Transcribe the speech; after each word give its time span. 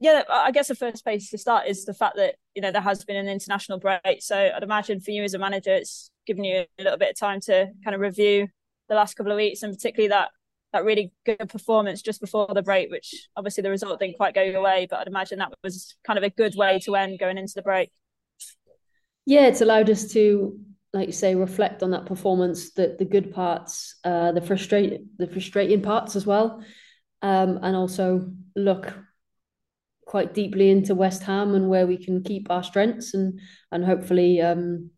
yeah, 0.00 0.22
I 0.30 0.52
guess 0.52 0.68
the 0.68 0.74
first 0.74 1.02
place 1.02 1.30
to 1.30 1.38
start 1.38 1.66
is 1.66 1.84
the 1.84 1.94
fact 1.94 2.16
that 2.16 2.36
you 2.54 2.62
know 2.62 2.70
there 2.70 2.80
has 2.80 3.04
been 3.04 3.16
an 3.16 3.28
international 3.28 3.78
break. 3.78 4.20
So 4.20 4.36
I'd 4.36 4.62
imagine 4.62 5.00
for 5.00 5.10
you 5.10 5.24
as 5.24 5.34
a 5.34 5.38
manager, 5.38 5.74
it's 5.74 6.10
given 6.26 6.44
you 6.44 6.64
a 6.78 6.82
little 6.82 6.98
bit 6.98 7.10
of 7.10 7.18
time 7.18 7.40
to 7.42 7.68
kind 7.84 7.94
of 7.94 8.00
review 8.00 8.48
the 8.88 8.94
last 8.94 9.14
couple 9.14 9.32
of 9.32 9.36
weeks, 9.36 9.62
and 9.62 9.74
particularly 9.74 10.08
that 10.08 10.30
that 10.72 10.84
really 10.84 11.12
good 11.24 11.48
performance 11.48 12.02
just 12.02 12.20
before 12.20 12.48
the 12.54 12.62
break, 12.62 12.90
which 12.90 13.28
obviously 13.36 13.62
the 13.62 13.70
result 13.70 13.98
didn't 13.98 14.16
quite 14.16 14.34
go 14.34 14.42
your 14.42 14.62
way, 14.62 14.86
but 14.88 15.00
I'd 15.00 15.06
imagine 15.06 15.38
that 15.38 15.52
was 15.64 15.96
kind 16.06 16.18
of 16.18 16.22
a 16.22 16.30
good 16.30 16.54
way 16.54 16.78
to 16.80 16.94
end 16.94 17.18
going 17.18 17.38
into 17.38 17.54
the 17.56 17.62
break. 17.62 17.90
Yeah, 19.26 19.46
it's 19.46 19.62
allowed 19.62 19.90
us 19.90 20.12
to, 20.12 20.58
like 20.92 21.08
you 21.08 21.12
say, 21.12 21.34
reflect 21.34 21.82
on 21.82 21.90
that 21.90 22.06
performance, 22.06 22.72
the 22.72 22.94
the 22.98 23.04
good 23.04 23.32
parts, 23.34 23.96
uh, 24.04 24.32
the 24.32 24.40
frustrate 24.40 25.00
the 25.18 25.26
frustrating 25.26 25.82
parts 25.82 26.14
as 26.14 26.24
well, 26.24 26.62
um, 27.22 27.58
and 27.62 27.74
also 27.74 28.30
look 28.54 28.92
quite 30.08 30.32
deeply 30.32 30.70
into 30.70 30.94
West 30.94 31.22
Ham 31.24 31.54
and 31.54 31.68
where 31.68 31.86
we 31.86 31.98
can 32.02 32.22
keep 32.22 32.50
our 32.50 32.62
strengths 32.62 33.12
and 33.12 33.38
and 33.70 33.84
hopefully 33.84 34.40
um, 34.40 34.90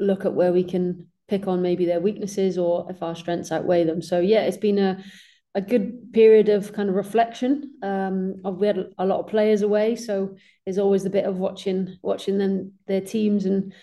look 0.00 0.24
at 0.24 0.32
where 0.32 0.52
we 0.52 0.64
can 0.64 1.08
pick 1.28 1.46
on 1.46 1.60
maybe 1.60 1.84
their 1.84 2.00
weaknesses 2.00 2.56
or 2.56 2.86
if 2.90 3.02
our 3.02 3.14
strengths 3.14 3.52
outweigh 3.52 3.84
them. 3.84 4.00
So 4.00 4.20
yeah, 4.20 4.40
it's 4.40 4.56
been 4.56 4.78
a 4.78 5.04
a 5.54 5.60
good 5.60 6.14
period 6.14 6.48
of 6.48 6.72
kind 6.72 6.88
of 6.88 6.94
reflection. 6.94 7.74
Um, 7.82 8.40
we 8.42 8.66
had 8.66 8.86
a 8.96 9.04
lot 9.04 9.20
of 9.20 9.26
players 9.26 9.60
away, 9.60 9.96
so 9.96 10.34
there's 10.64 10.78
always 10.78 11.04
a 11.04 11.10
bit 11.10 11.26
of 11.26 11.36
watching 11.36 11.98
watching 12.02 12.38
them 12.38 12.72
their 12.86 13.02
teams, 13.02 13.44
and 13.44 13.74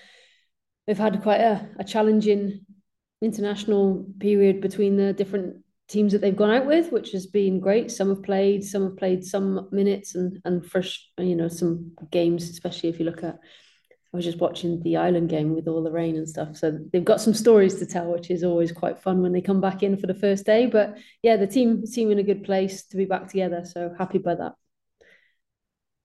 they've 0.88 0.98
had 0.98 1.22
quite 1.22 1.42
a, 1.42 1.70
a 1.78 1.84
challenging 1.84 2.66
international 3.22 4.08
period 4.20 4.62
between 4.62 4.98
the 4.98 5.14
different 5.14 5.58
teams 5.90 6.14
that 6.14 6.22
they've 6.22 6.36
gone 6.36 6.52
out 6.52 6.66
with, 6.66 6.92
which 6.92 7.12
has 7.12 7.26
been 7.26 7.60
great. 7.60 7.92
Some 7.92 8.10
have 8.10 8.24
played, 8.24 8.64
some 8.64 8.84
have 8.84 8.98
played 8.98 9.26
some 9.26 9.68
minutes 9.72 10.16
and 10.16 10.40
and 10.46 10.66
fresh, 10.66 11.10
you 11.18 11.36
know, 11.36 11.48
some 11.48 11.92
games, 12.12 12.50
especially 12.50 12.90
if 12.90 13.00
you 13.00 13.06
look 13.06 13.24
at. 13.24 13.40
I 14.12 14.18
was 14.18 14.26
just 14.26 14.40
watching 14.40 14.82
the 14.82 14.98
Ireland 14.98 15.30
game 15.30 15.54
with 15.54 15.68
all 15.68 15.84
the 15.84 15.92
rain 15.92 16.16
and 16.16 16.28
stuff, 16.28 16.58
so 16.58 16.80
they've 16.92 17.06
got 17.06 17.22
some 17.22 17.34
stories 17.34 17.76
to 17.76 17.86
tell, 17.86 18.12
which 18.12 18.32
is 18.32 18.44
always 18.44 18.72
quite 18.72 19.00
fun 19.00 19.22
when 19.22 19.34
they 19.34 19.42
come 19.42 19.62
back 19.62 19.84
in 19.84 19.98
for 19.98 20.08
the 20.08 20.16
first 20.16 20.48
day. 20.48 20.66
But 20.66 20.98
yeah, 21.22 21.36
the 21.38 21.46
team 21.46 21.86
seem 21.86 22.10
in 22.10 22.18
a 22.18 22.24
good 22.24 22.44
place 22.44 22.86
to 22.88 22.98
be 22.98 23.06
back 23.06 23.28
together, 23.28 23.66
so 23.66 23.94
happy 23.98 24.18
by 24.18 24.36
that. 24.36 24.54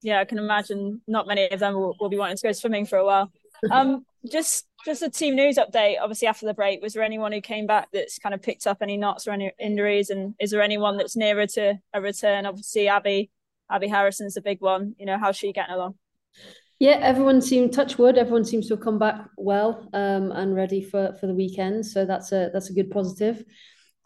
Yeah, 0.03 0.21
I 0.21 0.27
can 0.27 0.37
imagine 0.37 1.01
not 1.07 1.27
many 1.27 1.49
of 1.51 1.61
them 1.61 1.73
will, 1.73 1.97
will 1.99 2.11
be 2.11 2.19
wanting 2.19 2.37
to 2.37 2.43
go 2.43 2.53
swimming 2.53 2.85
for 2.85 2.99
a 2.99 3.07
while. 3.07 3.33
Um, 3.71 4.05
just 4.31 4.67
just 4.85 5.03
a 5.03 5.11
team 5.11 5.35
news 5.35 5.57
update. 5.57 5.97
Obviously, 6.01 6.29
after 6.29 6.47
the 6.47 6.55
break, 6.55 6.83
was 6.83 6.93
there 6.93 7.03
anyone 7.03 7.33
who 7.33 7.41
came 7.41 7.67
back 7.67 7.89
that's 7.93 8.19
kind 8.19 8.35
of 8.35 8.43
picked 8.43 8.67
up 8.67 8.79
any 8.81 8.97
knots 8.97 9.27
or 9.27 9.33
any 9.33 9.53
injuries? 9.59 10.11
And 10.11 10.35
is 10.39 10.51
there 10.51 10.63
anyone 10.63 10.97
that's 10.97 11.17
nearer 11.17 11.47
to 11.49 11.79
a 11.93 12.01
return? 12.01 12.47
Obviously, 12.47 12.89
Abi 12.89 13.31
Abi 13.71 13.89
Harrison's 13.89 14.37
a 14.37 14.43
big 14.43 14.61
one. 14.61 14.95
You 14.99 15.07
know, 15.07 15.19
how's 15.19 15.37
she 15.37 15.53
getting 15.53 15.75
along? 15.75 15.95
Yeah, 16.79 16.99
everyone 17.01 17.41
seemed 17.41 17.73
touch 17.73 17.99
wood. 17.99 18.19
Everyone 18.19 18.45
seems 18.45 18.69
to 18.69 18.75
have 18.75 18.85
come 18.85 18.99
back 18.99 19.27
well 19.39 19.89
um, 19.93 20.33
and 20.33 20.55
ready 20.55 20.83
for 20.83 21.17
for 21.19 21.27
the 21.27 21.35
weekend. 21.35 21.87
So 21.87 22.05
that's 22.05 22.33
a 22.33 22.51
that's 22.53 22.71
a 22.71 22.75
good 22.75 22.91
positive. 22.91 23.45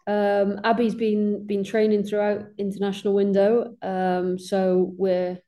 Um, 0.06 0.60
Abi's 0.64 0.94
been 0.94 1.46
been 1.46 1.64
training 1.64 2.04
throughout 2.04 2.46
international 2.56 3.14
window, 3.14 3.74
um, 3.82 4.38
so 4.38 4.94
we're 4.96 5.38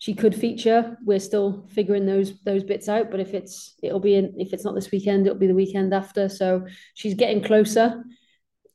she 0.00 0.14
could 0.14 0.34
feature. 0.34 0.96
We're 1.04 1.20
still 1.20 1.66
figuring 1.68 2.06
those 2.06 2.40
those 2.40 2.64
bits 2.64 2.88
out, 2.88 3.10
but 3.10 3.20
if 3.20 3.34
it's 3.34 3.74
it'll 3.82 4.00
be 4.00 4.14
in, 4.14 4.34
if 4.38 4.54
it's 4.54 4.64
not 4.64 4.74
this 4.74 4.90
weekend, 4.90 5.26
it'll 5.26 5.38
be 5.38 5.46
the 5.46 5.54
weekend 5.54 5.92
after. 5.92 6.28
So 6.30 6.66
she's 6.94 7.14
getting 7.14 7.42
closer. 7.42 8.02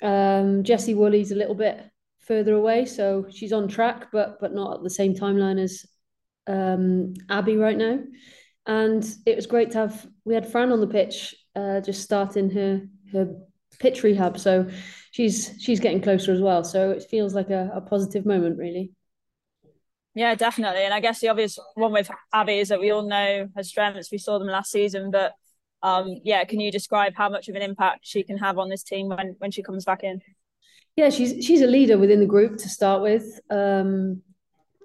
Um, 0.04 0.64
Jesse 0.64 0.94
Woolley's 0.94 1.32
a 1.32 1.36
little 1.36 1.56
bit 1.56 1.84
further 2.20 2.54
away, 2.54 2.86
so 2.86 3.26
she's 3.32 3.54
on 3.54 3.68
track, 3.68 4.12
but 4.14 4.40
but 4.40 4.54
not 4.54 4.78
at 4.78 4.84
the 4.84 4.90
same 4.90 5.16
timeline 5.16 5.60
as 5.60 5.84
um, 6.46 7.16
Abi 7.28 7.58
right 7.58 7.78
now. 7.78 8.00
And 8.68 9.04
it 9.26 9.36
was 9.36 9.48
great 9.48 9.72
to 9.72 9.80
have 9.80 10.08
we 10.26 10.36
had 10.36 10.52
Fran 10.52 10.72
on 10.72 10.80
the 10.80 10.86
pitch, 10.88 11.34
uh, 11.56 11.82
just 11.82 12.04
starting 12.04 12.52
her 12.52 12.88
her 13.14 13.36
pitch 13.80 14.04
rehab. 14.04 14.38
So 14.38 14.70
she's 15.10 15.56
she's 15.60 15.80
getting 15.80 16.02
closer 16.02 16.32
as 16.34 16.40
well. 16.40 16.64
So 16.64 16.92
it 16.92 17.10
feels 17.10 17.34
like 17.34 17.50
a, 17.50 17.72
a 17.74 17.82
positive 17.82 18.28
moment, 18.28 18.60
really. 18.60 18.92
Yeah, 20.16 20.34
definitely. 20.34 20.84
And 20.84 20.94
I 20.94 21.02
guess 21.02 21.20
the 21.20 21.28
obvious 21.28 21.60
one 21.76 21.92
with 21.92 22.10
Abi 22.34 22.60
is 22.60 22.70
that 22.70 22.80
we 22.80 22.90
all 22.90 23.08
know 23.08 23.50
her 23.54 23.64
strengths. 23.64 24.12
We 24.12 24.18
saw 24.18 24.40
them 24.40 24.48
last 24.48 24.72
season, 24.72 25.12
but 25.12 25.34
um, 25.84 26.22
yeah, 26.24 26.46
can 26.46 26.62
you 26.62 26.72
describe 26.72 27.14
how 27.16 27.30
much 27.30 27.50
of 27.50 27.56
an 27.56 27.62
impact 27.62 28.00
she 28.04 28.24
can 28.24 28.38
have 28.38 28.58
on 28.58 28.70
this 28.70 28.82
team 28.82 29.10
when 29.10 29.36
when 29.40 29.52
she 29.52 29.62
comes 29.62 29.84
back 29.84 30.04
in? 30.04 30.22
Yeah, 30.96 31.10
she's 31.10 31.46
she's 31.46 31.62
a 31.62 31.68
leader 31.68 31.98
within 31.98 32.22
the 32.22 32.26
group 32.26 32.58
to 32.60 32.70
start 32.70 33.02
with. 33.02 33.40
Um, 33.50 34.22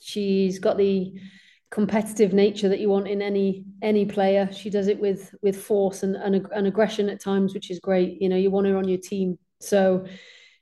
she's 0.03 0.59
got 0.59 0.77
the 0.77 1.15
competitive 1.71 2.33
nature 2.33 2.69
that 2.69 2.81
you 2.81 2.89
want 2.89 3.07
in 3.07 3.23
any 3.23 3.65
any 3.83 4.05
player. 4.05 4.51
She 4.53 4.69
does 4.69 4.89
it 4.89 4.99
with 4.99 5.33
with 5.43 5.57
force 5.57 6.03
and, 6.03 6.17
and, 6.17 6.45
and 6.53 6.67
aggression 6.67 7.09
at 7.09 7.23
times, 7.23 7.55
which 7.55 7.71
is 7.71 7.79
great. 7.79 8.21
You 8.21 8.29
know, 8.29 8.37
you 8.37 8.51
want 8.51 8.67
her 8.67 8.77
on 8.77 8.89
your 8.89 8.99
team. 8.99 9.39
So 9.61 10.07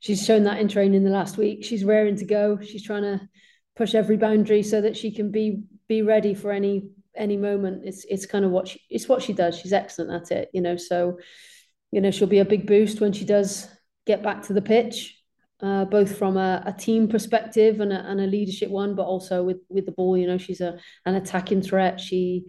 she's 0.00 0.24
shown 0.24 0.44
that 0.44 0.60
in 0.60 0.68
training 0.68 1.04
the 1.04 1.10
last 1.10 1.38
week. 1.38 1.64
She's 1.64 1.84
raring 1.84 2.16
to 2.16 2.26
go. 2.26 2.58
She's 2.60 2.84
trying 2.84 3.02
to 3.02 3.20
push 3.78 3.94
every 3.94 4.16
boundary 4.16 4.62
so 4.62 4.80
that 4.80 4.96
she 4.96 5.10
can 5.12 5.30
be 5.30 5.62
be 5.88 6.02
ready 6.02 6.34
for 6.34 6.50
any 6.50 6.90
any 7.16 7.36
moment. 7.36 7.84
It's 7.84 8.04
it's 8.04 8.26
kind 8.26 8.44
of 8.44 8.50
what 8.50 8.68
she 8.68 8.82
it's 8.90 9.08
what 9.08 9.22
she 9.22 9.32
does. 9.32 9.56
She's 9.56 9.72
excellent 9.72 10.10
at 10.10 10.36
it, 10.36 10.50
you 10.52 10.60
know. 10.60 10.76
So, 10.76 11.18
you 11.92 12.00
know, 12.00 12.10
she'll 12.10 12.28
be 12.28 12.40
a 12.40 12.44
big 12.44 12.66
boost 12.66 13.00
when 13.00 13.12
she 13.12 13.24
does 13.24 13.68
get 14.04 14.22
back 14.22 14.42
to 14.42 14.52
the 14.52 14.60
pitch, 14.60 15.22
uh, 15.62 15.84
both 15.84 16.18
from 16.18 16.36
a, 16.36 16.62
a 16.66 16.72
team 16.72 17.08
perspective 17.08 17.80
and 17.80 17.92
a, 17.92 18.00
and 18.10 18.20
a 18.20 18.26
leadership 18.26 18.68
one, 18.68 18.96
but 18.96 19.06
also 19.06 19.44
with 19.44 19.58
with 19.68 19.86
the 19.86 19.92
ball. 19.92 20.18
You 20.18 20.26
know, 20.26 20.38
she's 20.38 20.60
a 20.60 20.78
an 21.06 21.14
attacking 21.14 21.62
threat. 21.62 22.00
She 22.00 22.46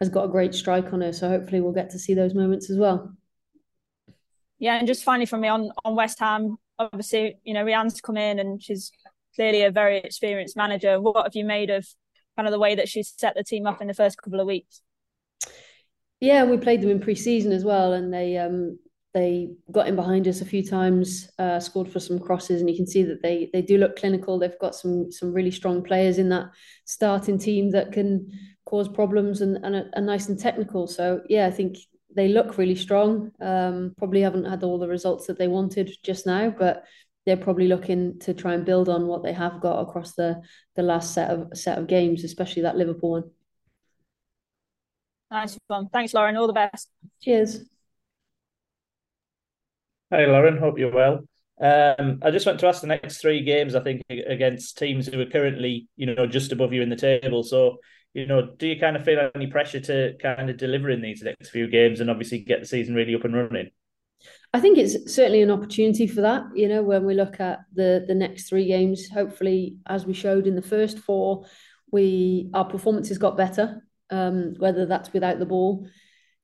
has 0.00 0.08
got 0.08 0.24
a 0.24 0.34
great 0.36 0.52
strike 0.52 0.92
on 0.92 1.00
her, 1.00 1.12
so 1.12 1.28
hopefully 1.28 1.60
we'll 1.60 1.72
get 1.80 1.90
to 1.90 1.98
see 1.98 2.14
those 2.14 2.34
moments 2.34 2.70
as 2.70 2.76
well. 2.76 3.16
Yeah, 4.58 4.78
and 4.78 4.86
just 4.86 5.04
finally 5.04 5.26
from 5.26 5.42
me 5.42 5.48
on 5.48 5.70
on 5.84 5.94
West 5.94 6.18
Ham, 6.18 6.56
obviously, 6.78 7.38
you 7.44 7.54
know, 7.54 7.64
Rehanne's 7.64 8.00
come 8.00 8.16
in 8.16 8.40
and 8.40 8.60
she's 8.60 8.92
clearly 9.34 9.62
a 9.62 9.70
very 9.70 9.98
experienced 9.98 10.56
manager. 10.56 11.00
What 11.00 11.24
have 11.24 11.34
you 11.34 11.44
made 11.44 11.70
of 11.70 11.86
kind 12.36 12.46
of 12.46 12.52
the 12.52 12.58
way 12.58 12.74
that 12.74 12.88
she's 12.88 13.12
set 13.16 13.34
the 13.34 13.44
team 13.44 13.66
up 13.66 13.80
in 13.80 13.88
the 13.88 13.94
first 13.94 14.20
couple 14.20 14.40
of 14.40 14.46
weeks? 14.46 14.82
Yeah, 16.20 16.44
we 16.44 16.56
played 16.56 16.82
them 16.82 16.90
in 16.90 17.00
pre-season 17.00 17.52
as 17.52 17.64
well, 17.64 17.94
and 17.94 18.14
they 18.14 18.36
um, 18.38 18.78
they 19.12 19.50
got 19.70 19.88
in 19.88 19.96
behind 19.96 20.26
us 20.28 20.40
a 20.40 20.46
few 20.46 20.64
times, 20.64 21.28
uh, 21.38 21.58
scored 21.58 21.90
for 21.90 22.00
some 22.00 22.18
crosses, 22.18 22.60
and 22.60 22.70
you 22.70 22.76
can 22.76 22.86
see 22.86 23.02
that 23.02 23.22
they 23.22 23.50
they 23.52 23.60
do 23.60 23.76
look 23.76 23.96
clinical. 23.96 24.38
They've 24.38 24.58
got 24.60 24.74
some 24.74 25.10
some 25.10 25.32
really 25.32 25.50
strong 25.50 25.82
players 25.82 26.18
in 26.18 26.28
that 26.28 26.46
starting 26.84 27.38
team 27.38 27.72
that 27.72 27.92
can 27.92 28.30
cause 28.64 28.88
problems 28.88 29.40
and 29.40 29.56
and 29.64 29.74
are, 29.74 29.90
are 29.96 30.02
nice 30.02 30.28
and 30.28 30.38
technical. 30.38 30.86
So 30.86 31.22
yeah, 31.28 31.46
I 31.46 31.50
think 31.50 31.76
they 32.14 32.28
look 32.28 32.56
really 32.56 32.76
strong. 32.76 33.32
Um, 33.40 33.94
probably 33.98 34.20
haven't 34.20 34.44
had 34.44 34.62
all 34.62 34.78
the 34.78 34.88
results 34.88 35.26
that 35.26 35.38
they 35.38 35.48
wanted 35.48 35.90
just 36.04 36.26
now, 36.26 36.50
but 36.50 36.84
they're 37.24 37.36
probably 37.36 37.68
looking 37.68 38.18
to 38.20 38.34
try 38.34 38.54
and 38.54 38.64
build 38.64 38.88
on 38.88 39.06
what 39.06 39.22
they 39.22 39.32
have 39.32 39.60
got 39.60 39.80
across 39.80 40.14
the 40.14 40.42
the 40.74 40.82
last 40.82 41.14
set 41.14 41.30
of 41.30 41.56
set 41.56 41.78
of 41.78 41.86
games, 41.86 42.24
especially 42.24 42.62
that 42.62 42.76
Liverpool 42.76 43.10
one. 43.10 43.30
Nice 45.30 45.58
one. 45.66 45.88
Thanks, 45.88 46.12
Lauren. 46.12 46.36
All 46.36 46.46
the 46.46 46.52
best. 46.52 46.90
Cheers. 47.22 47.64
Hi, 50.12 50.26
Lauren. 50.26 50.58
Hope 50.58 50.78
you're 50.78 50.92
well. 50.92 51.20
Um, 51.58 52.18
I 52.22 52.30
just 52.30 52.44
want 52.44 52.60
to 52.60 52.66
ask 52.66 52.80
the 52.80 52.86
next 52.86 53.18
three 53.18 53.42
games. 53.42 53.74
I 53.74 53.80
think 53.80 54.02
against 54.10 54.76
teams 54.76 55.06
who 55.06 55.20
are 55.20 55.26
currently, 55.26 55.88
you 55.96 56.12
know, 56.12 56.26
just 56.26 56.52
above 56.52 56.72
you 56.72 56.82
in 56.82 56.90
the 56.90 56.96
table. 56.96 57.44
So, 57.44 57.78
you 58.12 58.26
know, 58.26 58.50
do 58.58 58.66
you 58.66 58.78
kind 58.78 58.96
of 58.96 59.04
feel 59.04 59.30
any 59.34 59.46
pressure 59.46 59.80
to 59.80 60.14
kind 60.20 60.50
of 60.50 60.58
deliver 60.58 60.90
in 60.90 61.00
these 61.00 61.22
next 61.22 61.48
few 61.48 61.66
games 61.66 62.00
and 62.00 62.10
obviously 62.10 62.40
get 62.40 62.60
the 62.60 62.66
season 62.66 62.94
really 62.94 63.14
up 63.14 63.24
and 63.24 63.34
running? 63.34 63.70
I 64.54 64.60
think 64.60 64.76
it's 64.76 65.12
certainly 65.12 65.40
an 65.40 65.50
opportunity 65.50 66.06
for 66.06 66.20
that. 66.20 66.44
You 66.54 66.68
know, 66.68 66.82
when 66.82 67.06
we 67.06 67.14
look 67.14 67.40
at 67.40 67.60
the 67.72 68.04
the 68.06 68.14
next 68.14 68.48
three 68.48 68.66
games, 68.66 69.08
hopefully, 69.08 69.78
as 69.86 70.04
we 70.04 70.12
showed 70.12 70.46
in 70.46 70.56
the 70.56 70.62
first 70.62 70.98
four, 70.98 71.46
we 71.90 72.50
our 72.52 72.66
performances 72.66 73.18
got 73.18 73.36
better. 73.36 73.82
Um, 74.10 74.54
whether 74.58 74.84
that's 74.84 75.12
without 75.14 75.38
the 75.38 75.46
ball, 75.46 75.88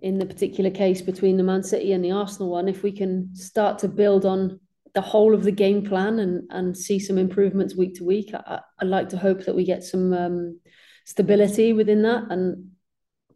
in 0.00 0.19
the 0.19 0.25
particular 0.25 0.71
case 0.71 1.03
between 1.03 1.37
the 1.37 1.43
Man 1.43 1.62
City 1.62 1.93
and 1.93 2.03
the 2.03 2.12
Arsenal 2.12 2.50
one, 2.50 2.67
if 2.67 2.82
we 2.82 2.93
can 2.93 3.35
start 3.35 3.79
to 3.81 3.88
build 3.88 4.25
on 4.25 4.59
the 4.94 5.03
whole 5.03 5.35
of 5.35 5.44
the 5.44 5.53
game 5.53 5.85
plan 5.85 6.19
and 6.19 6.50
and 6.50 6.77
see 6.77 6.99
some 6.99 7.19
improvements 7.19 7.77
week 7.77 7.97
to 7.97 8.05
week, 8.05 8.32
I, 8.32 8.61
would 8.81 8.91
like 8.91 9.11
to 9.11 9.19
hope 9.19 9.44
that 9.44 9.55
we 9.55 9.65
get 9.65 9.82
some 9.82 10.15
um, 10.15 10.61
stability 11.05 11.75
within 11.75 12.03
that 12.03 12.25
and 12.31 12.71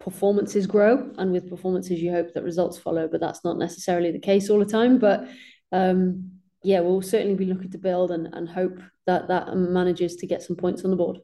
performances 0.02 0.66
grow 0.66 1.10
and 1.18 1.32
with 1.32 1.48
performances 1.48 2.00
you 2.00 2.10
hope 2.10 2.32
that 2.34 2.42
results 2.42 2.78
follow 2.78 3.06
but 3.06 3.20
that's 3.20 3.44
not 3.44 3.56
necessarily 3.56 4.10
the 4.10 4.18
case 4.18 4.50
all 4.50 4.58
the 4.58 4.64
time 4.64 4.98
but 4.98 5.28
um, 5.70 6.30
yeah 6.62 6.80
we'll 6.80 7.02
certainly 7.02 7.34
be 7.34 7.46
looking 7.46 7.70
to 7.70 7.78
build 7.78 8.10
and, 8.10 8.26
and 8.32 8.48
hope 8.48 8.78
that 9.06 9.28
that 9.28 9.54
manages 9.56 10.16
to 10.16 10.26
get 10.26 10.42
some 10.42 10.56
points 10.56 10.84
on 10.84 10.90
the 10.90 10.96
board 10.96 11.18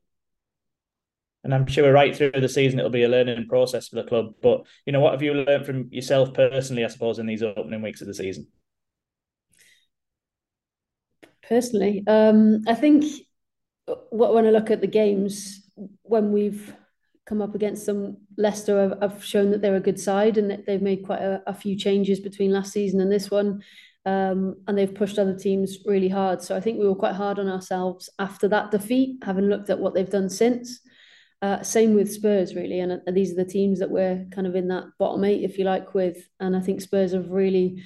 and 1.45 1.55
I'm 1.55 1.67
sure 1.67 1.93
right 1.93 2.15
through 2.15 2.33
the 2.33 2.49
season 2.49 2.79
it'll 2.79 2.91
be 2.91 3.05
a 3.05 3.09
learning 3.09 3.47
process 3.49 3.89
for 3.89 3.97
the 3.97 4.05
club. 4.05 4.35
But 4.43 4.67
you 4.85 4.93
know, 4.93 5.01
what 5.01 5.13
have 5.13 5.23
you 5.23 5.33
learned 5.33 5.65
from 5.65 5.89
yourself 5.91 6.35
personally, 6.35 6.85
I 6.85 6.89
suppose, 6.89 7.19
in 7.19 7.27
these 7.27 7.43
opening 7.43 7.81
weeks 7.81 8.01
of 8.01 8.07
the 8.07 8.13
season? 8.15 8.49
Personally, 11.43 12.03
um, 12.07 12.65
I 12.67 12.75
think 12.75 13.05
when 14.11 14.47
I 14.47 14.51
look 14.51 14.71
at 14.71 14.81
the 14.81 14.87
games, 14.87 15.63
when 16.03 16.33
we've 16.33 16.75
come 17.29 17.43
up 17.43 17.55
against 17.55 17.85
them, 17.87 18.17
Leicester 18.39 18.81
have, 18.81 18.99
have 19.03 19.25
shown 19.25 19.51
that 19.51 19.61
they're 19.61 19.77
a 19.77 19.81
good 19.81 20.01
side 20.01 20.39
and 20.39 20.51
that 20.51 20.65
they've 20.67 20.83
made 20.83 21.05
quite 21.05 21.21
a, 21.21 21.43
a 21.47 21.53
few 21.53 21.77
changes 21.77 22.19
between 22.21 22.53
last 22.53 22.73
season 22.73 23.01
and 23.01 23.13
this 23.13 23.31
one. 23.31 23.63
Um, 24.07 24.57
and 24.67 24.79
they've 24.79 24.95
pushed 24.95 25.19
other 25.19 25.37
teams 25.37 25.79
really 25.85 26.09
hard. 26.09 26.41
So 26.41 26.57
I 26.57 26.61
think 26.61 26.79
we 26.79 26.89
were 26.89 26.95
quite 26.95 27.15
hard 27.15 27.39
on 27.39 27.49
ourselves 27.49 28.09
after 28.19 28.49
that 28.49 28.71
defeat, 28.71 29.23
having 29.23 29.49
looked 29.51 29.69
at 29.69 29.79
what 29.79 29.93
they've 29.93 30.09
done 30.09 30.31
since. 30.31 30.81
Uh, 31.43 31.63
same 31.63 31.95
with 31.95 32.13
Spurs, 32.13 32.55
really, 32.55 32.81
and, 32.81 33.01
and 33.07 33.17
these 33.17 33.33
are 33.33 33.37
the 33.37 33.45
teams 33.45 33.79
that 33.79 33.91
we're 33.91 34.27
kind 34.33 34.47
of 34.47 34.57
in 34.57 34.67
that 34.69 34.85
bottom 34.99 35.23
eight, 35.25 35.45
if 35.45 35.59
you 35.59 35.65
like, 35.65 35.95
with. 35.95 36.17
And 36.41 36.57
I 36.57 36.61
think 36.61 36.81
Spurs 36.81 37.13
have 37.13 37.31
really 37.31 37.85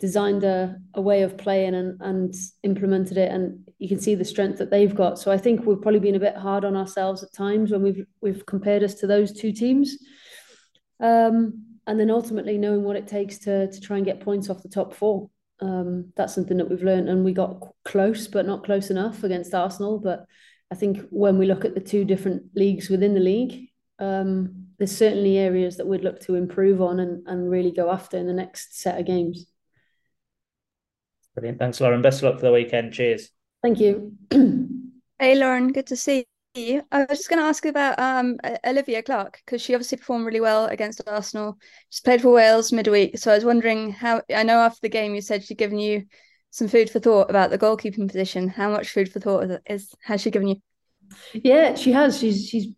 designed 0.00 0.44
a, 0.44 0.76
a 0.94 1.00
way 1.00 1.22
of 1.22 1.38
playing 1.38 1.74
and, 1.74 2.00
and 2.00 2.34
implemented 2.62 3.16
it 3.16 3.30
and 3.30 3.60
you 3.78 3.88
can 3.88 4.00
see 4.00 4.14
the 4.14 4.24
strength 4.24 4.58
that 4.58 4.70
they've 4.70 4.94
got. 4.94 5.18
So 5.18 5.30
i 5.30 5.38
think 5.38 5.64
we've 5.64 5.80
probably 5.80 6.00
been 6.00 6.16
a 6.16 6.20
bit 6.20 6.36
hard 6.36 6.64
on 6.64 6.76
ourselves 6.76 7.22
at 7.22 7.32
times 7.32 7.70
when 7.70 7.82
we've 7.82 8.04
we've 8.20 8.44
compared 8.46 8.82
us 8.82 8.94
to 8.94 9.06
those 9.06 9.32
two 9.32 9.52
teams. 9.52 9.98
Um, 11.00 11.64
and 11.86 12.00
then 12.00 12.10
ultimately 12.10 12.56
knowing 12.56 12.82
what 12.82 12.96
it 12.96 13.06
takes 13.06 13.38
to 13.40 13.70
to 13.70 13.80
try 13.80 13.96
and 13.96 14.06
get 14.06 14.20
points 14.20 14.50
off 14.50 14.62
the 14.62 14.68
top 14.68 14.94
four. 14.94 15.30
Um, 15.60 16.12
that's 16.16 16.34
something 16.34 16.56
that 16.56 16.68
we've 16.68 16.82
learned 16.82 17.08
and 17.08 17.24
we 17.24 17.32
got 17.32 17.62
close 17.84 18.26
but 18.26 18.46
not 18.46 18.64
close 18.64 18.90
enough 18.90 19.22
against 19.22 19.54
arsenal. 19.54 19.98
But 19.98 20.26
i 20.72 20.74
think 20.74 20.98
when 21.10 21.38
we 21.38 21.46
look 21.46 21.64
at 21.64 21.74
the 21.74 21.80
two 21.80 22.04
different 22.04 22.42
leagues 22.56 22.88
within 22.88 23.14
the 23.14 23.20
league 23.20 23.68
um, 24.00 24.66
there's 24.78 24.96
certainly 24.96 25.38
areas 25.38 25.76
that 25.76 25.86
we'd 25.86 26.02
look 26.02 26.20
to 26.22 26.34
improve 26.34 26.82
on 26.82 26.98
and, 26.98 27.26
and 27.28 27.48
really 27.48 27.70
go 27.70 27.90
after 27.92 28.16
in 28.16 28.26
the 28.26 28.32
next 28.32 28.80
set 28.80 28.98
of 28.98 29.06
games 29.06 29.46
Brilliant. 31.34 31.58
Thanks, 31.58 31.80
Lauren. 31.80 32.02
Best 32.02 32.22
of 32.22 32.30
luck 32.30 32.40
for 32.40 32.46
the 32.46 32.52
weekend. 32.52 32.92
Cheers. 32.92 33.30
Thank 33.62 33.80
you. 33.80 34.12
hey, 35.18 35.34
Lauren. 35.34 35.72
Good 35.72 35.86
to 35.88 35.96
see 35.96 36.26
you. 36.54 36.82
I 36.92 37.00
was 37.00 37.18
just 37.18 37.28
going 37.28 37.40
to 37.40 37.46
ask 37.46 37.64
about 37.64 37.98
um, 37.98 38.38
Olivia 38.64 39.02
Clark 39.02 39.40
because 39.44 39.60
she 39.60 39.74
obviously 39.74 39.98
performed 39.98 40.26
really 40.26 40.40
well 40.40 40.66
against 40.66 41.00
Arsenal. 41.06 41.58
She's 41.90 42.00
played 42.00 42.22
for 42.22 42.30
Wales 42.30 42.72
midweek. 42.72 43.18
So 43.18 43.32
I 43.32 43.34
was 43.34 43.44
wondering 43.44 43.90
how, 43.92 44.22
I 44.34 44.44
know 44.44 44.60
after 44.60 44.80
the 44.82 44.88
game 44.88 45.14
you 45.14 45.20
said 45.20 45.42
she'd 45.42 45.58
given 45.58 45.78
you 45.78 46.04
some 46.50 46.68
food 46.68 46.88
for 46.88 47.00
thought 47.00 47.30
about 47.30 47.50
the 47.50 47.58
goalkeeping 47.58 48.06
position. 48.06 48.48
How 48.48 48.70
much 48.70 48.90
food 48.90 49.10
for 49.10 49.18
thought 49.18 49.50
is, 49.50 49.58
is 49.68 49.94
has 50.04 50.20
she 50.20 50.30
given 50.30 50.46
you? 50.46 50.56
Yeah, 51.32 51.74
she 51.74 51.90
has. 51.90 52.18
She's 52.18 52.48
she's 52.48 52.68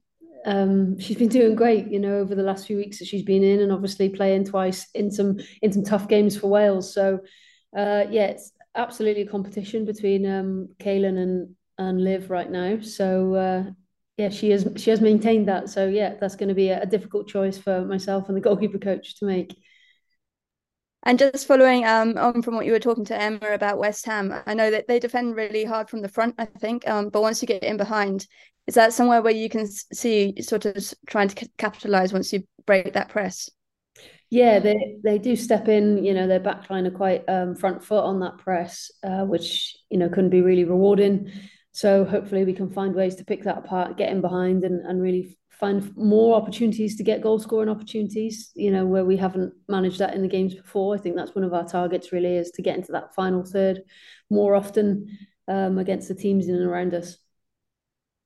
um, 0.46 0.98
she's 0.98 1.18
been 1.18 1.28
doing 1.28 1.54
great, 1.54 1.88
you 1.88 1.98
know, 1.98 2.18
over 2.18 2.34
the 2.34 2.42
last 2.42 2.66
few 2.66 2.78
weeks 2.78 2.98
that 2.98 3.08
she's 3.08 3.22
been 3.22 3.42
in, 3.42 3.60
and 3.60 3.70
obviously 3.70 4.08
playing 4.08 4.46
twice 4.46 4.86
in 4.94 5.10
some 5.10 5.40
in 5.60 5.74
some 5.74 5.84
tough 5.84 6.08
games 6.08 6.38
for 6.38 6.48
Wales. 6.48 6.94
So 6.94 7.20
uh, 7.76 8.06
yeah, 8.10 8.26
it's 8.26 8.52
absolutely 8.74 9.22
a 9.22 9.28
competition 9.28 9.84
between 9.84 10.26
um, 10.26 10.68
Kaylin 10.78 11.18
and 11.18 11.54
and 11.78 12.02
Liv 12.02 12.30
right 12.30 12.50
now. 12.50 12.80
So 12.80 13.34
uh, 13.34 13.64
yeah, 14.16 14.30
she 14.30 14.50
has 14.50 14.66
she 14.76 14.90
has 14.90 15.00
maintained 15.00 15.48
that. 15.48 15.68
So 15.68 15.86
yeah, 15.86 16.14
that's 16.18 16.36
going 16.36 16.48
to 16.48 16.54
be 16.54 16.70
a, 16.70 16.82
a, 16.82 16.86
difficult 16.86 17.28
choice 17.28 17.58
for 17.58 17.84
myself 17.84 18.28
and 18.28 18.36
the 18.36 18.40
goalkeeper 18.48 18.78
coach 18.78 19.16
to 19.18 19.26
make. 19.26 19.56
And 21.02 21.18
just 21.18 21.46
following 21.46 21.84
um, 21.84 22.18
on 22.18 22.42
from 22.42 22.56
what 22.56 22.66
you 22.66 22.72
were 22.72 22.80
talking 22.80 23.04
to 23.04 23.20
Emma 23.20 23.52
about 23.52 23.78
West 23.78 24.06
Ham, 24.06 24.34
I 24.44 24.54
know 24.54 24.70
that 24.72 24.88
they 24.88 24.98
defend 24.98 25.36
really 25.36 25.64
hard 25.64 25.88
from 25.88 26.02
the 26.02 26.08
front. 26.08 26.34
I 26.38 26.46
think, 26.46 26.88
um, 26.88 27.10
but 27.10 27.22
once 27.22 27.42
you 27.42 27.46
get 27.46 27.62
in 27.62 27.76
behind, 27.76 28.26
is 28.66 28.74
that 28.74 28.92
somewhere 28.92 29.22
where 29.22 29.32
you 29.32 29.48
can 29.48 29.68
see 29.68 30.34
sort 30.40 30.64
of 30.64 30.76
trying 31.06 31.28
to 31.28 31.48
capitalize 31.58 32.12
once 32.12 32.32
you 32.32 32.42
break 32.66 32.94
that 32.94 33.10
press? 33.10 33.48
Yeah, 34.30 34.58
they 34.58 34.96
they 35.04 35.18
do 35.18 35.36
step 35.36 35.68
in. 35.68 36.04
You 36.04 36.14
know, 36.14 36.26
their 36.26 36.40
backline 36.40 36.86
are 36.86 36.90
quite 36.90 37.24
um, 37.28 37.54
front 37.54 37.84
foot 37.84 38.04
on 38.04 38.20
that 38.20 38.38
press, 38.38 38.90
uh, 39.04 39.24
which 39.24 39.76
you 39.88 39.98
know 39.98 40.08
couldn't 40.08 40.30
be 40.30 40.42
really 40.42 40.64
rewarding. 40.64 41.30
So 41.72 42.04
hopefully 42.04 42.44
we 42.44 42.52
can 42.54 42.70
find 42.70 42.94
ways 42.94 43.16
to 43.16 43.24
pick 43.24 43.44
that 43.44 43.58
apart, 43.58 43.96
get 43.96 44.10
in 44.10 44.20
behind, 44.20 44.64
and 44.64 44.84
and 44.84 45.00
really 45.00 45.38
find 45.50 45.96
more 45.96 46.34
opportunities 46.34 46.96
to 46.96 47.04
get 47.04 47.22
goal 47.22 47.38
scoring 47.38 47.68
opportunities. 47.68 48.50
You 48.56 48.72
know, 48.72 48.84
where 48.84 49.04
we 49.04 49.16
haven't 49.16 49.54
managed 49.68 50.00
that 50.00 50.14
in 50.14 50.22
the 50.22 50.28
games 50.28 50.54
before. 50.54 50.96
I 50.96 50.98
think 50.98 51.14
that's 51.14 51.34
one 51.34 51.44
of 51.44 51.54
our 51.54 51.66
targets. 51.66 52.10
Really, 52.10 52.36
is 52.36 52.50
to 52.52 52.62
get 52.62 52.76
into 52.76 52.92
that 52.92 53.14
final 53.14 53.44
third 53.44 53.82
more 54.28 54.56
often 54.56 55.16
um, 55.46 55.78
against 55.78 56.08
the 56.08 56.14
teams 56.14 56.48
in 56.48 56.56
and 56.56 56.66
around 56.66 56.94
us. 56.94 57.18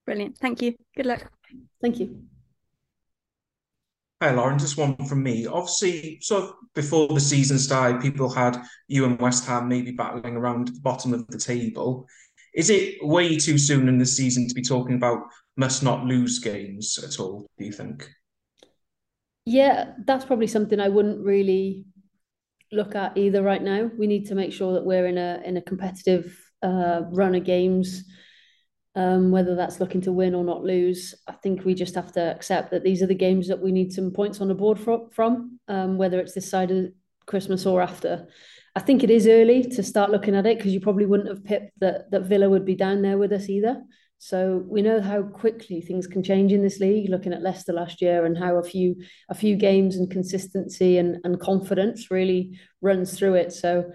Brilliant. 0.07 0.39
Thank 0.39 0.63
you. 0.63 0.77
Good 0.97 1.07
luck. 1.07 1.31
Thank 1.83 2.01
you. 2.01 2.30
Hi, 4.23 4.33
Lauren. 4.33 4.59
Just 4.59 4.77
one 4.77 4.97
from 5.07 5.23
me. 5.23 5.47
Obviously, 5.47 6.19
so 6.21 6.57
before 6.75 7.09
the 7.09 7.21
season 7.21 7.59
started, 7.59 8.03
people 8.03 8.29
had 8.29 8.63
you 8.87 9.07
and 9.07 9.19
West 9.19 9.47
Ham 9.47 9.67
maybe 9.67 9.93
battling 9.93 10.37
around 10.37 10.69
the 10.69 10.81
bottom 10.81 11.15
of 11.15 11.27
the 11.29 11.39
table. 11.39 12.07
Is 12.55 12.69
it 12.69 12.97
way 13.01 13.39
too 13.39 13.57
soon 13.57 13.89
in 13.89 13.97
the 13.97 14.05
season 14.05 14.47
to 14.47 14.55
be 14.55 14.61
talking 14.61 14.97
about 14.97 15.23
must 15.57 15.83
not 15.83 16.05
lose 16.05 16.39
games 16.39 16.99
at 17.03 17.19
all? 17.19 17.47
Do 17.59 17.65
you 17.65 17.73
think? 17.73 18.11
Yeah, 19.47 19.95
that's 20.05 20.27
probably 20.27 20.49
something 20.49 20.81
I 20.81 20.91
wouldn't 20.91 21.25
really 21.25 21.87
look 22.71 22.95
at 22.95 23.17
either 23.17 23.43
right 23.43 23.63
now. 23.63 23.91
We 23.97 24.07
need 24.07 24.27
to 24.27 24.35
make 24.35 24.53
sure 24.53 24.75
that 24.75 24.85
we're 24.85 25.07
in 25.07 25.17
a 25.17 25.41
in 25.47 25.57
a 25.57 25.63
competitive 25.63 26.39
uh, 26.63 27.05
run 27.11 27.35
of 27.35 27.45
games 27.45 28.05
um, 28.97 29.31
whether 29.31 29.55
that's 29.55 29.81
looking 29.81 30.01
to 30.03 30.13
win 30.13 30.35
or 30.35 30.45
not 30.45 30.65
lose. 30.65 31.15
I 31.27 31.33
think 31.33 31.65
we 31.65 31.75
just 31.75 31.95
have 31.95 32.13
to 32.13 32.35
accept 32.35 32.71
that 32.71 32.83
these 32.83 33.03
are 33.03 33.07
the 33.07 33.15
games 33.15 33.49
that 33.49 33.61
we 33.61 33.73
need 33.73 33.93
some 33.93 34.11
points 34.11 34.41
on 34.41 34.49
the 34.49 34.55
board 34.55 34.79
from, 35.13 35.59
um, 35.69 35.97
whether 35.97 36.19
it's 36.19 36.35
this 36.35 36.51
side 36.51 36.71
of 36.71 36.87
Christmas 37.27 37.67
or 37.67 37.81
after. 37.81 38.27
I 38.75 38.81
think 38.81 39.03
it 39.03 39.11
is 39.11 39.27
early 39.27 39.63
to 39.63 39.83
start 39.83 40.11
looking 40.11 40.35
at 40.35 40.47
it 40.47 40.59
because 40.59 40.73
you 40.73 40.81
probably 40.81 41.07
wouldn't 41.07 41.29
have 41.29 41.45
pipped 41.45 41.73
that 41.81 42.11
that 42.11 42.23
Villa 42.23 42.49
would 42.49 42.65
be 42.65 42.75
down 42.75 43.03
there 43.03 43.19
with 43.19 43.33
us 43.33 43.49
either. 43.49 43.83
So 44.19 44.63
we 44.69 44.83
know 44.83 45.01
how 45.01 45.23
quickly 45.23 45.81
things 45.81 46.07
can 46.07 46.23
change 46.23 46.53
in 46.53 46.63
this 46.63 46.79
league. 46.79 47.09
Looking 47.09 47.33
at 47.33 47.43
Leicester 47.43 47.73
last 47.73 48.03
year 48.03 48.27
and 48.27 48.37
how 48.37 48.57
a 48.57 48.63
few 48.63 48.97
a 49.29 49.35
few 49.35 49.57
games 49.57 49.97
and 49.97 50.11
consistency 50.11 50.99
and, 50.99 51.17
and 51.25 51.41
confidence 51.41 52.11
really 52.11 52.59
runs 52.81 53.19
through 53.19 53.35
it. 53.35 53.53
So 53.53 53.91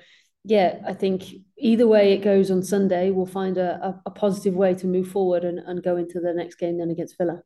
yeah, 0.46 0.82
I 0.88 0.94
think 0.94 1.24
either 1.58 1.88
way 1.88 2.14
it 2.14 2.20
goes 2.20 2.52
on 2.52 2.62
Sunday, 2.62 3.10
we'll 3.10 3.26
find 3.26 3.58
a, 3.58 3.84
a, 3.84 4.02
a, 4.06 4.12
positive 4.12 4.54
way 4.54 4.76
to 4.76 4.86
move 4.86 5.08
forward 5.08 5.44
and, 5.44 5.58
and 5.60 5.82
go 5.82 5.98
into 5.98 6.20
the 6.20 6.34
next 6.34 6.56
game 6.56 6.78
then 6.78 6.92
against 6.92 7.18
Villa. 7.18 7.42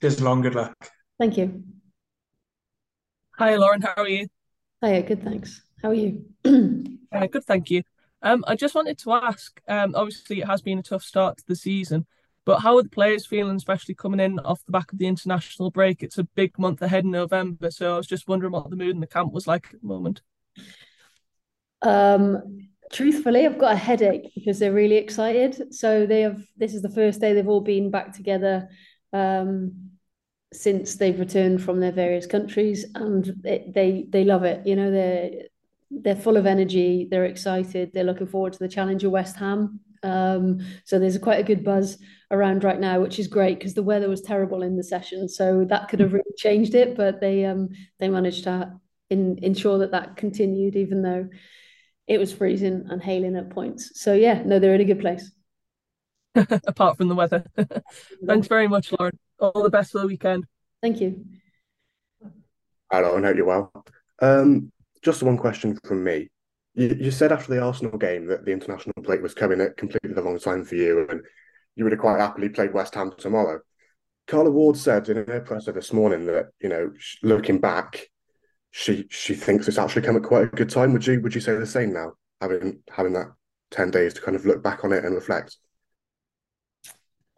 Cheers, 0.00 0.20
Lauren 0.20 0.42
good 0.42 0.54
luck. 0.54 0.74
Thank 1.18 1.36
you. 1.36 1.64
Hi, 3.36 3.56
Lauren. 3.56 3.82
How 3.82 3.94
are 3.96 4.08
you? 4.08 4.28
Hiya, 4.82 5.02
good, 5.02 5.24
thanks. 5.24 5.62
How 5.82 5.90
are 5.90 5.94
you? 5.94 6.24
uh, 6.44 7.26
good, 7.26 7.44
thank 7.44 7.70
you. 7.70 7.82
Um, 8.22 8.44
I 8.46 8.54
just 8.54 8.74
wanted 8.74 8.98
to 8.98 9.12
ask. 9.12 9.60
Um, 9.66 9.94
obviously, 9.94 10.40
it 10.40 10.46
has 10.46 10.62
been 10.62 10.78
a 10.78 10.82
tough 10.82 11.02
start 11.02 11.38
to 11.38 11.44
the 11.46 11.56
season, 11.56 12.06
but 12.44 12.60
how 12.60 12.76
are 12.76 12.82
the 12.82 12.88
players 12.88 13.26
feeling, 13.26 13.56
especially 13.56 13.94
coming 13.94 14.20
in 14.20 14.38
off 14.40 14.64
the 14.64 14.72
back 14.72 14.92
of 14.92 14.98
the 14.98 15.06
international 15.06 15.70
break? 15.70 16.02
It's 16.02 16.18
a 16.18 16.24
big 16.24 16.58
month 16.58 16.80
ahead 16.80 17.04
in 17.04 17.10
November, 17.10 17.70
so 17.70 17.94
I 17.94 17.96
was 17.96 18.06
just 18.06 18.28
wondering 18.28 18.52
what 18.52 18.70
the 18.70 18.76
mood 18.76 18.94
in 18.94 19.00
the 19.00 19.06
camp 19.06 19.32
was 19.32 19.46
like 19.46 19.68
at 19.72 19.80
the 19.80 19.86
moment. 19.86 20.22
Um, 21.82 22.68
truthfully, 22.92 23.46
I've 23.46 23.58
got 23.58 23.72
a 23.72 23.76
headache 23.76 24.32
because 24.34 24.58
they're 24.58 24.72
really 24.72 24.96
excited. 24.96 25.74
So 25.74 26.06
they 26.06 26.22
have. 26.22 26.42
This 26.56 26.74
is 26.74 26.82
the 26.82 26.90
first 26.90 27.20
day 27.20 27.32
they've 27.32 27.48
all 27.48 27.60
been 27.60 27.90
back 27.90 28.12
together 28.12 28.68
um, 29.12 29.90
since 30.52 30.96
they've 30.96 31.18
returned 31.18 31.62
from 31.62 31.80
their 31.80 31.92
various 31.92 32.26
countries, 32.26 32.86
and 32.94 33.40
it, 33.44 33.74
they 33.74 34.06
they 34.08 34.24
love 34.24 34.44
it. 34.44 34.66
You 34.66 34.76
know, 34.76 34.90
they're 34.90 35.30
they're 35.90 36.16
full 36.16 36.36
of 36.36 36.46
energy. 36.46 37.08
They're 37.10 37.24
excited. 37.24 37.92
They're 37.92 38.04
looking 38.04 38.28
forward 38.28 38.52
to 38.54 38.58
the 38.58 38.68
challenge 38.68 39.04
of 39.04 39.12
West 39.12 39.36
Ham. 39.36 39.80
Um, 40.02 40.60
so 40.84 40.98
there's 40.98 41.18
quite 41.18 41.40
a 41.40 41.44
good 41.44 41.62
buzz 41.62 41.98
around 42.30 42.64
right 42.64 42.80
now, 42.80 43.00
which 43.00 43.18
is 43.18 43.26
great 43.26 43.58
because 43.58 43.74
the 43.74 43.82
weather 43.82 44.08
was 44.08 44.22
terrible 44.22 44.62
in 44.62 44.76
the 44.76 44.84
session, 44.84 45.28
so 45.28 45.64
that 45.64 45.88
could 45.88 46.00
have 46.00 46.12
really 46.12 46.32
changed 46.36 46.74
it. 46.74 46.96
But 46.96 47.20
they 47.20 47.44
um, 47.44 47.70
they 47.98 48.08
managed 48.08 48.44
to 48.44 48.80
in, 49.10 49.38
ensure 49.42 49.78
that 49.78 49.92
that 49.92 50.16
continued, 50.16 50.76
even 50.76 51.02
though 51.02 51.28
it 52.10 52.18
was 52.18 52.32
freezing 52.32 52.86
and 52.90 53.00
hailing 53.00 53.36
at 53.36 53.50
points. 53.50 53.92
So 53.94 54.14
yeah, 54.14 54.42
no, 54.44 54.58
they're 54.58 54.74
in 54.74 54.80
a 54.80 54.84
good 54.84 54.98
place. 54.98 55.30
Apart 56.34 56.96
from 56.96 57.06
the 57.06 57.14
weather. 57.14 57.44
Thanks 58.26 58.48
very 58.48 58.66
much, 58.66 58.92
Lauren. 58.98 59.16
All 59.38 59.62
the 59.62 59.70
best 59.70 59.92
for 59.92 60.00
the 60.00 60.08
weekend. 60.08 60.44
Thank 60.82 61.00
you. 61.00 61.24
Hi, 62.90 63.00
Lauren. 63.00 63.22
Hope 63.22 63.36
you're 63.36 63.46
well. 63.46 63.72
Um, 64.20 64.72
just 65.02 65.22
one 65.22 65.38
question 65.38 65.78
from 65.86 66.02
me. 66.02 66.30
You, 66.74 66.96
you 66.98 67.10
said 67.12 67.30
after 67.30 67.54
the 67.54 67.62
Arsenal 67.62 67.96
game 67.96 68.26
that 68.26 68.44
the 68.44 68.50
international 68.50 68.94
break 69.02 69.22
was 69.22 69.32
coming 69.32 69.60
at 69.60 69.76
completely 69.76 70.12
the 70.12 70.22
wrong 70.22 70.40
time 70.40 70.64
for 70.64 70.74
you, 70.74 71.06
and 71.08 71.20
you 71.76 71.84
would 71.84 71.92
have 71.92 72.00
quite 72.00 72.18
happily 72.18 72.48
played 72.48 72.74
West 72.74 72.96
Ham 72.96 73.12
tomorrow. 73.18 73.60
Carla 74.26 74.50
Ward 74.50 74.76
said 74.76 75.08
in 75.08 75.16
her 75.16 75.40
presser 75.40 75.70
this 75.70 75.92
morning 75.92 76.26
that 76.26 76.46
you 76.60 76.70
know, 76.70 76.90
looking 77.22 77.60
back, 77.60 78.08
she 78.70 79.06
she 79.10 79.34
thinks 79.34 79.66
it's 79.68 79.78
actually 79.78 80.02
come 80.02 80.16
at 80.16 80.22
quite 80.22 80.44
a 80.44 80.56
good 80.56 80.70
time. 80.70 80.92
Would 80.92 81.06
you 81.06 81.20
would 81.20 81.34
you 81.34 81.40
say 81.40 81.56
the 81.56 81.66
same 81.66 81.92
now, 81.92 82.12
having 82.40 82.80
having 82.90 83.12
that 83.14 83.32
ten 83.70 83.90
days 83.90 84.14
to 84.14 84.22
kind 84.22 84.36
of 84.36 84.46
look 84.46 84.62
back 84.62 84.84
on 84.84 84.92
it 84.92 85.04
and 85.04 85.14
reflect? 85.14 85.56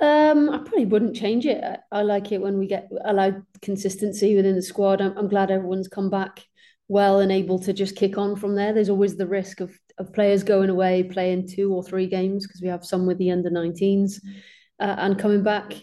Um, 0.00 0.50
I 0.50 0.58
probably 0.58 0.86
wouldn't 0.86 1.16
change 1.16 1.46
it. 1.46 1.62
I, 1.62 1.78
I 1.92 2.02
like 2.02 2.32
it 2.32 2.40
when 2.40 2.58
we 2.58 2.66
get 2.66 2.90
allowed 3.04 3.44
consistency 3.60 4.34
within 4.34 4.56
the 4.56 4.62
squad. 4.62 5.00
I'm, 5.00 5.16
I'm 5.16 5.28
glad 5.28 5.50
everyone's 5.50 5.88
come 5.88 6.10
back 6.10 6.44
well 6.88 7.20
and 7.20 7.30
able 7.30 7.58
to 7.60 7.72
just 7.72 7.96
kick 7.96 8.18
on 8.18 8.36
from 8.36 8.54
there. 8.54 8.72
There's 8.72 8.90
always 8.90 9.16
the 9.16 9.26
risk 9.26 9.60
of 9.60 9.78
of 9.98 10.12
players 10.12 10.42
going 10.42 10.70
away, 10.70 11.04
playing 11.04 11.48
two 11.48 11.72
or 11.72 11.82
three 11.82 12.06
games 12.06 12.46
because 12.46 12.60
we 12.60 12.68
have 12.68 12.84
some 12.84 13.06
with 13.06 13.18
the 13.18 13.30
under 13.30 13.50
19s 13.50 14.20
uh, 14.80 14.96
and 14.98 15.18
coming 15.18 15.42
back 15.42 15.74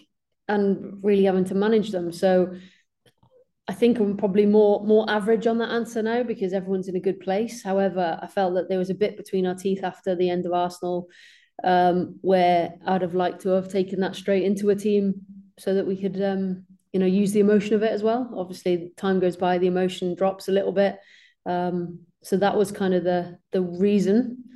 and 0.48 1.02
really 1.02 1.24
having 1.24 1.44
to 1.44 1.54
manage 1.54 1.90
them. 1.90 2.12
So 2.12 2.56
I 3.70 3.72
think 3.72 4.00
I'm 4.00 4.16
probably 4.16 4.46
more 4.46 4.84
more 4.84 5.08
average 5.08 5.46
on 5.46 5.58
that 5.58 5.70
answer 5.70 6.02
now 6.02 6.24
because 6.24 6.52
everyone's 6.52 6.88
in 6.88 6.96
a 6.96 7.06
good 7.08 7.20
place. 7.20 7.62
However, 7.62 8.18
I 8.20 8.26
felt 8.26 8.54
that 8.54 8.68
there 8.68 8.78
was 8.80 8.90
a 8.90 8.94
bit 8.94 9.16
between 9.16 9.46
our 9.46 9.54
teeth 9.54 9.84
after 9.84 10.16
the 10.16 10.28
end 10.28 10.44
of 10.44 10.52
Arsenal, 10.52 11.06
um, 11.62 12.18
where 12.20 12.74
I'd 12.84 13.02
have 13.02 13.14
liked 13.14 13.42
to 13.42 13.50
have 13.50 13.68
taken 13.68 14.00
that 14.00 14.16
straight 14.16 14.42
into 14.42 14.70
a 14.70 14.74
team 14.74 15.22
so 15.56 15.74
that 15.74 15.86
we 15.86 15.96
could, 15.96 16.20
um, 16.20 16.64
you 16.92 16.98
know, 16.98 17.06
use 17.06 17.30
the 17.30 17.38
emotion 17.38 17.74
of 17.74 17.84
it 17.84 17.92
as 17.92 18.02
well. 18.02 18.28
Obviously, 18.36 18.92
time 18.96 19.20
goes 19.20 19.36
by, 19.36 19.56
the 19.58 19.68
emotion 19.68 20.16
drops 20.16 20.48
a 20.48 20.52
little 20.52 20.72
bit. 20.72 20.98
Um, 21.46 22.00
so 22.24 22.38
that 22.38 22.56
was 22.56 22.72
kind 22.72 22.92
of 22.92 23.04
the 23.04 23.38
the 23.52 23.62
reason 23.62 24.46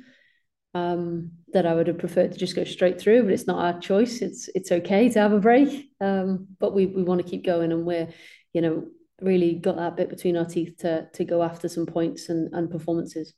um, 0.73 1.31
that 1.53 1.65
I 1.65 1.73
would 1.73 1.87
have 1.87 1.99
preferred 1.99 2.33
to 2.33 2.37
just 2.37 2.57
go 2.57 2.65
straight 2.65 2.99
through, 2.99 3.23
but 3.23 3.31
it's 3.31 3.47
not 3.47 3.63
our 3.63 3.79
choice. 3.79 4.21
It's 4.21 4.49
it's 4.53 4.73
okay 4.73 5.07
to 5.07 5.19
have 5.19 5.31
a 5.31 5.39
break, 5.39 5.89
um, 6.01 6.47
but 6.59 6.73
we 6.73 6.85
we 6.85 7.03
want 7.03 7.21
to 7.21 7.29
keep 7.31 7.45
going, 7.45 7.71
and 7.71 7.85
we're 7.85 8.09
you 8.51 8.59
know 8.59 8.87
really 9.21 9.55
got 9.55 9.77
that 9.77 9.95
bit 9.95 10.09
between 10.09 10.37
our 10.37 10.45
teeth 10.45 10.77
to 10.79 11.07
to 11.13 11.25
go 11.25 11.43
after 11.43 11.67
some 11.67 11.85
points 11.85 12.29
and 12.29 12.53
and 12.53 12.69
performances. 12.69 13.33